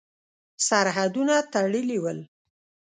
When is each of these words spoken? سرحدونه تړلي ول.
سرحدونه 0.67 1.35
تړلي 1.53 1.97
ول. 2.03 2.19